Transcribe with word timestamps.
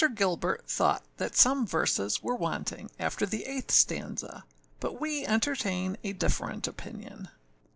Gilbert 0.15 0.67
thought 0.67 1.03
that 1.17 1.35
some 1.35 1.63
verses 1.63 2.23
were 2.23 2.33
wanting 2.35 2.89
after 2.97 3.23
the 3.23 3.45
eighth 3.45 3.69
stanza; 3.69 4.45
but 4.79 4.99
we 4.99 5.23
entertain 5.27 5.95
a 6.03 6.11
different 6.11 6.67
opinion. 6.67 7.27